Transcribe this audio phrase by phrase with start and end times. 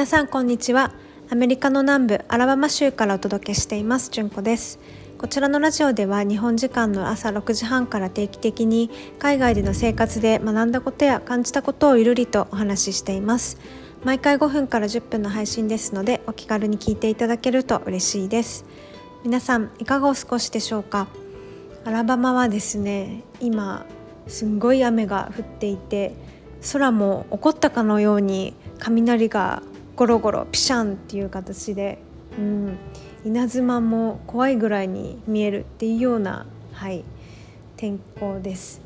[0.00, 0.94] 皆さんこんにちは。
[1.30, 4.08] アメリカの南部アラバマ州からお届けしています。
[4.10, 4.78] 純子です。
[5.18, 13.58] こちらのラジオでは日本時間の朝6時半から定期的に海外での生活で学んだことや感じたことをゆるりとお話ししています。
[14.02, 18.64] 毎回5分から10分の配信ですのでお気軽に聞いていただけると嬉しいです。
[19.22, 21.08] 皆さんいかがお過ごしでしょうか？
[21.84, 23.84] アラバマはですね今
[24.28, 26.14] すんごい雨が降っていて
[26.72, 29.62] 空も起こったかのように雷が
[29.96, 31.98] ゴロゴロピシャンっていう形で、
[32.38, 32.78] うん、
[33.24, 37.04] 稲妻も怖いぐらいに見えるっていうような、はい、
[37.76, 38.80] 天候です。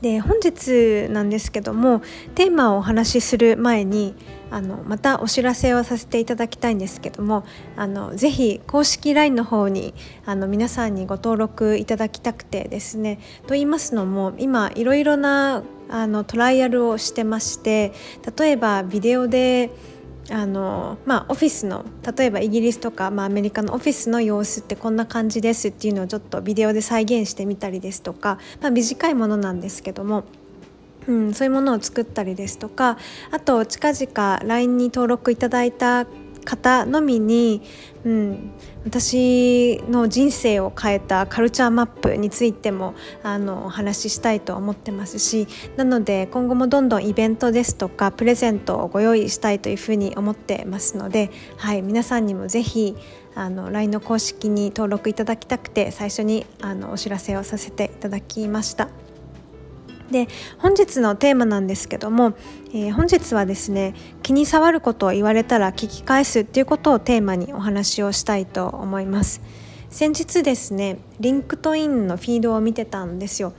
[0.00, 2.00] で本日なんですけども
[2.34, 4.14] テーマをお話しする前に
[4.50, 7.44] あのまたお知らせをさせていただきたいんですけども
[7.76, 9.94] あのぜひ公式 LINE の方に
[10.26, 17.92] あの皆さんにご登録いただきたくてですねと言いますのも今いろいろなあのトライアルをしてまして
[18.38, 19.70] 例えばビデオで
[20.32, 21.84] あのまあ、オフィスの
[22.16, 30.24] 例えばイギリスとか、まあ、アメリカのオフィスの様子ってこんな感じですっていうのをちょっとビデオで再現してみたりですとか、まあ、短いものなんですけども
[31.08, 32.98] うん、そういうものを作ったりですとか
[33.30, 36.06] あと近々 LINE に登録いただいた
[36.44, 37.62] 方のみに、
[38.04, 38.52] うん、
[38.84, 52.96] 私の人生を変えたカルチャーマップについてもあのお話ししたいと思ってますしなので今後もどんどんイベントですとかプレゼントをご用意したいというふうに思ってますので、はい、皆さんにもぜひ
[53.34, 58.88] あの LINE の公式に登録いただきたくて最初にあのお知らせをさせていただきました。
[60.10, 62.34] で本日のテーマなんですけども、
[62.74, 69.40] えー、本日はですね気に障ることを言われたら聞き返すっていうことをテーマにお話をしたいと思います。
[69.88, 73.52] 先日ですね LinkedIn のフィードを見てたんですよ。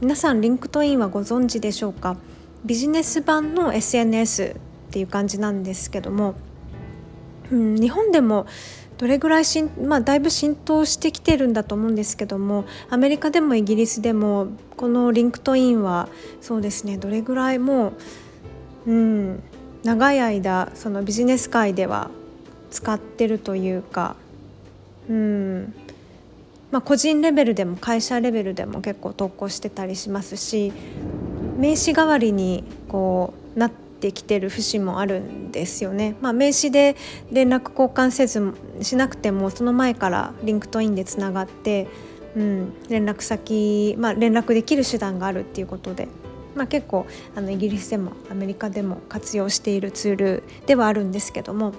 [0.00, 2.16] 皆さん LinkedIn はご存知でしょうか？
[2.64, 4.56] ビジネス版の SNS
[4.88, 6.34] っていう感じなんですけども、
[7.50, 8.46] うん、日本でも
[8.98, 16.08] どれぐらいしん、まあ、だいぶ浸透してきてるんだと思うんですけどもアメリカでもイギリスでもこの LinkedIn は
[16.40, 17.92] そうですねどれぐらいも
[18.86, 19.42] う、うん、
[19.84, 22.10] 長い間そのビジネス界では
[22.70, 24.16] 使ってるというか、
[25.08, 25.74] うん
[26.72, 30.72] まあ、個人レベルでも会社レベルでも結構投稿してたりしますし
[31.56, 36.16] 名刺代わりにこうなっててきてる節もあるんですよね。
[36.20, 36.96] まあ、名刺で
[37.30, 41.88] 連絡交換せずしなくてもその前から LinkedIn でつながって、
[42.36, 46.08] うん、連絡先、まあ、連絡できる手段があるっていうことで、
[46.54, 51.72] まあ、結構あのイギリスでもアメリカでも活用しているツールではあるんですけども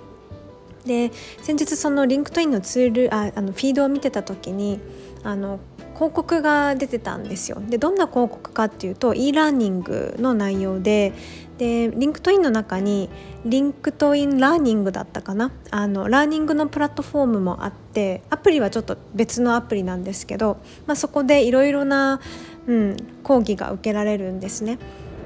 [0.86, 4.80] で先日その LinkedIn のツールああのフィードを見てた時に
[5.24, 5.60] あの
[5.94, 11.14] 広告が出てたんですよでどんな広告かっていうと e ラーニングの内容で
[11.60, 13.10] で LinkedIn の中に
[13.46, 15.52] LinkedIn Learning だったかな？
[15.72, 22.22] あのラーニングのプラットフォームもあってアプリはちょっと別のアプリなんですけど、まあ、そこでいろいろな、
[22.66, 24.80] うん、講義が受けられるんですね。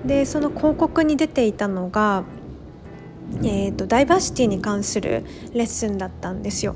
[0.04, 2.24] でその広告に出ていたのが、
[3.44, 5.24] えーと、ダイバーシティに関する
[5.54, 6.76] レッスンだったんですよ。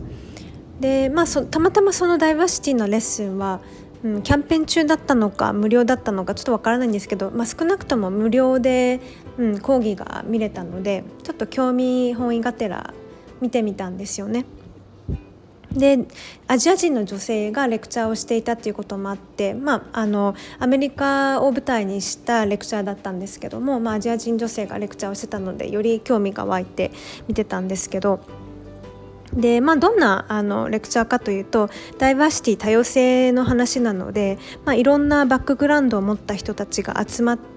[0.79, 3.59] でまあ、たまたまそのダイバーシティのレッスンは
[4.03, 9.01] うん、キャンペーン中だったのか無料だったのかちょっとわからないんですけど、まあ、少なくとも無料で、
[9.37, 12.93] うん、講義が見れたのでちょっと興味本位がてら
[13.39, 14.45] 見てみたんですよね。
[15.71, 16.07] で
[16.47, 26.91] アジア人の女性がレクチャーをしていたっていうこともあって、まあ、あのアメリカを舞台にしたレクチャーだったんですけども、まあ、アジア人女性がレクチャーをしてたのでより興味が湧いて
[27.27, 28.19] 見てたんですけど。
[29.33, 31.69] でまあ、どんなあのレクチャーかというと
[31.99, 37.56] ダイバーシティ多様性の話なので、まあ、いろんなバックグラウンドを持った人たちが集まって、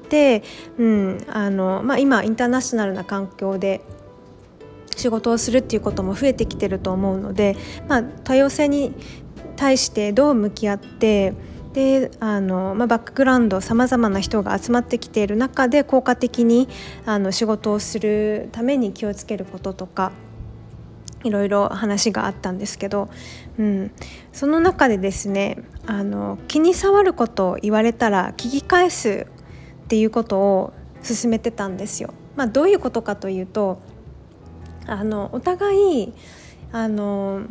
[0.78, 3.80] うんあのまあ、今インターナショナルな環境で
[4.96, 7.56] 仕事をするっていうことも増えてきてると思うので、
[7.88, 8.92] まあ、多様性に
[9.56, 11.34] 対してどう向き合って
[11.72, 16.68] であの、まあ、バックグラウンドさまざまな人が集まってきている中で効果的に
[17.06, 20.12] あの仕事をするために気をつけることとか
[21.22, 23.10] いろいろ話があったんですけど、
[23.58, 23.92] うん、
[24.32, 29.26] その中でですねあの気に障ることを言われたら聞き返す
[29.90, 30.72] っていうことを
[31.02, 32.14] 進めてたんですよ。
[32.36, 33.80] まあ、どういうことかというと
[34.86, 36.12] あのお互い
[36.70, 37.42] あの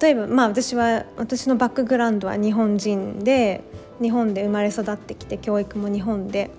[0.00, 3.62] 例えば、まあ、私は私のバックグラウンドは日本人で
[4.02, 6.50] 日本で生まれ育ってきて教育も日本で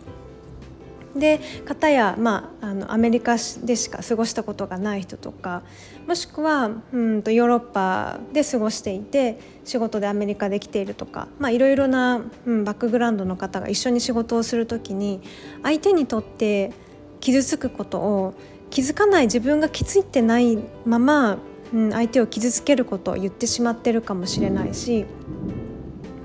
[1.15, 5.61] で方や、まあ、あのアメリカでしか過ごしたことがない人とか
[6.07, 15.21] もしくはうんとヨーロッパで過ごしていて仕事でアメリカで来ているとか、まあ、いろいろな、うん、バックグラウンドの方が一緒に仕事をする時に
[15.63, 16.71] 相手にとって
[17.19, 18.33] 傷つくことを
[18.69, 21.37] 気づかない自分が気づいてないまま、
[21.73, 25.05] うん、相手を傷つけることを言ってしまってるかもしれないし、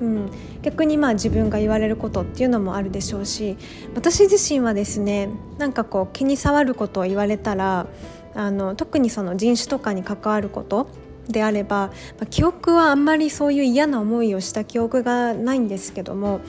[0.00, 0.30] うん、
[0.66, 3.56] 逆にまあ自分が言われることっていうのもあるでしょうし
[3.94, 5.28] 私自身はですね
[5.58, 7.86] なんかこう気に障ることを言われたら
[8.34, 10.88] あの特にその人種とかに関わること
[11.28, 16.40] であれば、まあ、記憶はあんまりそういう嫌な思いをした記憶がないんですけども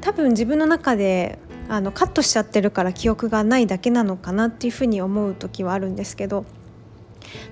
[0.00, 1.38] 多分自分の中で
[1.68, 6.44] あのカットしちゃってるから記憶がないだけなのかなっていうふうに思う時はあるんですけど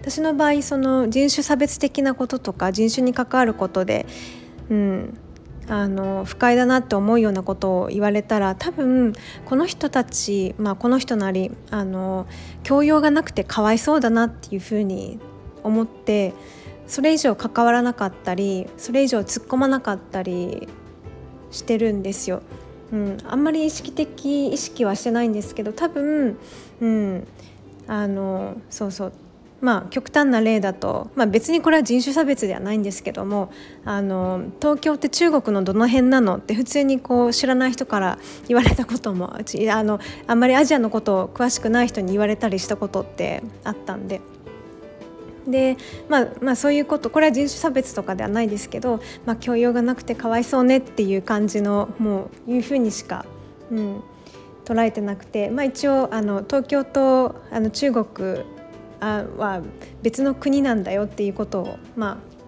[0.00, 4.06] 私の場合その人種差別的なこととか人種に関わることで、
[4.68, 5.18] うん、
[5.68, 9.12] あの不快だなって思うようなことを言われたら多分
[9.44, 12.26] この人たち、まあ、この人なりあの
[12.62, 15.18] 教養がなくてかわいそうだなっていうふうに
[15.62, 16.32] 思って
[16.86, 20.68] それ以上関わらなかったりそれ以上突っ込まなかったり
[21.50, 22.42] してるんですよ。
[22.90, 26.38] うん、あんまり意識的意識はしてないんですけど多分、
[26.80, 27.26] うん、
[27.86, 29.12] あのそうそう
[29.60, 33.52] まあ、極端な例だと、まあ、別にこれは人種差別ではないんですけども
[33.84, 39.42] あの東京って中国のどの辺なのって普通にこう知らない人から言われたこともあ
[39.82, 44.20] のあんまりアジアのことを詳しくない人に言われたりしたことってあったんで。
[45.46, 45.78] で
[46.10, 53.24] まあ、まあそういうことこれは人種差別とかではないですけど、まあ、教養がなくてかわいそうねっていう感じのもういうふうにしか、
[53.70, 54.02] うん、
[54.66, 58.44] 捉えてなくて、まあ、一応あの東京とあの中国
[59.00, 59.62] あは
[60.02, 62.38] 別の国なんだよっていうことをまあ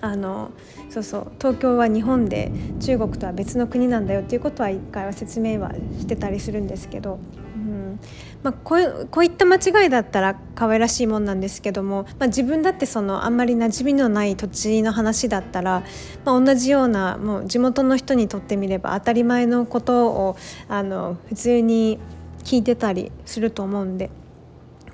[0.00, 0.50] あの
[0.90, 7.18] そうそう東京は日本で中国とは別の国なんだよっていうことは一回は説明はしてたりするんですけど、
[7.56, 7.98] うん
[8.42, 15.82] まあ、こうこういった間違いだったら可愛らしいもんなんですけども、まあ、自分だってそのあんまり馴染みのない土地の話だったら、
[16.24, 20.36] まあ、同じようなもう地元の人にとってみれば当たり前のことを
[20.68, 21.98] あの普通に
[22.42, 24.10] 聞いてたりすると思うんで。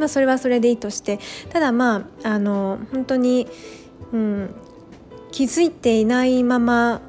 [0.01, 1.21] まあ、それはそれでいいとして
[1.51, 3.47] ただまああの本当に、
[4.13, 4.55] うん、
[5.31, 7.03] 気づいていないまま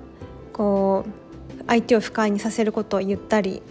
[0.53, 3.63] こう相手を不快にさせることを言ったり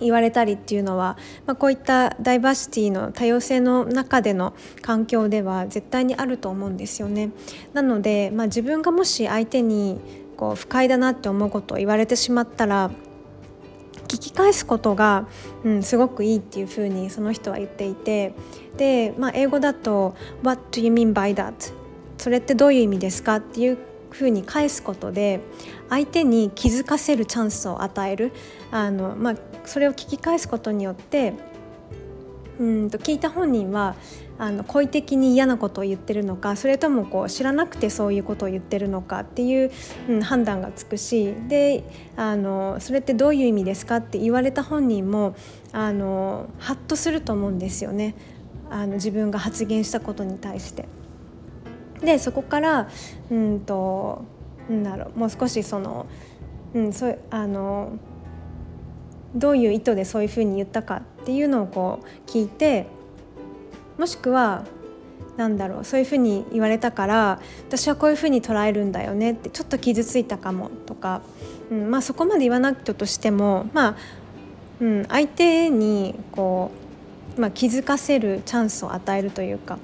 [0.00, 1.16] 言われたりっていうのは、
[1.46, 7.30] まあ、こういったダイバーシティの多様性の中での環境では絶対にあると思うんですよね。
[7.72, 10.00] なので、まあ、自分がもし相手に
[10.36, 12.90] こう不快だなって思うことを言われてしまったら
[14.12, 15.26] 聞き返すことが、
[15.64, 18.34] うん、すごくいいっていうふうにその人は言っていて
[18.76, 20.14] で、まあ、英語だと
[20.44, 21.72] 「What do you mean by that?」
[22.18, 23.78] それってどういう意味ですかっていう
[24.10, 25.40] ふうに返すことで
[25.88, 28.32] 相手に気づかせるチャンスを与える
[28.70, 31.32] あの、まあ、それを聞き返すことによって
[32.62, 33.96] うんと聞いた本人は
[34.38, 39.72] あの故意的に嫌なことを言ってるのかそれともこう知らなくてそういうことを言ってるのかっていう、
[40.08, 41.82] うん、判断がつくしで
[42.16, 43.96] あのそれってどういう意味ですか？
[43.96, 45.34] って言われた本人も
[45.72, 48.14] あのハッとすると思うんですよね
[48.70, 50.86] あの自分が発言したことに対して。
[52.00, 52.88] でそこから
[53.30, 54.24] うんと
[54.68, 56.06] なんだろうもう少しその、
[56.74, 57.98] うん、そあの
[59.34, 62.86] どういう意図でそういうふうに言ったかっていうのをこう聞いて
[63.98, 64.64] もしくは
[65.36, 71.22] なんだろうそういうふうに言われたから私はこういうふうに捉えるんだよねってちょっと傷ついたかもとか、
[71.70, 73.96] うんまあ、そこまで言わなくてとしても、まあ
[74.80, 76.70] うん、相手にこ
[77.38, 79.78] う、まあ、気づかせるチャンスを与えるというか。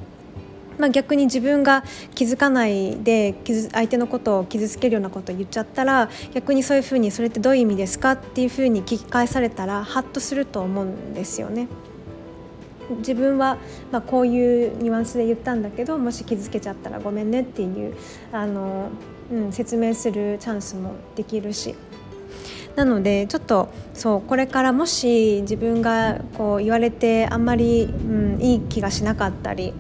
[0.79, 3.35] まあ、逆に自分が気づかないで
[3.73, 8.13] 相手のことを傷つけるようなことを言っちゃったら逆にそういうふうにそれってどういう意味ですか？
[8.13, 11.69] っていうふうに聞き返されたらハッとすると思うんですよね。
[12.99, 13.59] 自分は、
[13.93, 17.95] まあ、こういうニュアンスで言ったんだけどもし気づけちゃったらごめんねっていう
[18.33, 18.89] あの、
[19.31, 21.75] うん、説明するチャンスもできるし。
[22.77, 29.75] なのでちょっとそうこれからもし自分がこう言われてあんまり、うん、いい気がしなかったり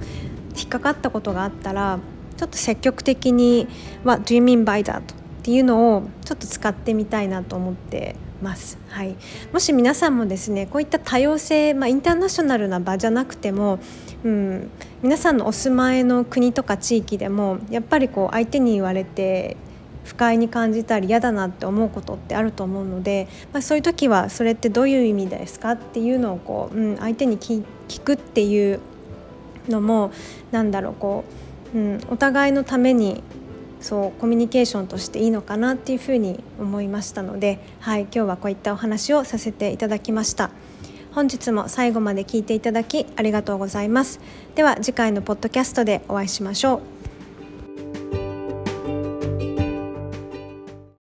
[0.58, 1.98] 引っかかったことがあったら
[2.36, 3.68] ちょっと積極的に
[4.04, 5.02] 「What do you mean by that?」っ
[5.42, 9.16] ていうのをちょっと使ってみたいなと思ってます、はい、
[9.52, 13.78] もし皆さんもですねこういった多様性、まあ、インターナショナルな場じゃなくても、
[14.24, 14.70] うん、
[15.02, 19.56] 皆さんのお住まいの国とか地域でもやっぱりこう相手に言われて
[20.04, 27.62] 不快に感じたり嫌だなって思うことってあると思うので、まあ、そういう時はそれってどういう意味ですかっていうのをこう、うん、相手に聞
[28.02, 28.80] くっていう
[29.70, 30.12] のも
[30.50, 31.24] なんだろうこ
[31.74, 33.22] う、うん、お互いのために
[33.80, 40.50] そうコミュニケーションとしていいのかなっていうふうに思いましたので、はい、今日はこういったお話をさせていただきました。
[41.12, 44.20] 本日も最後まで聞いていただきありがとうございます。
[44.54, 46.97] では次回のポッドキャストでお会いしましょう。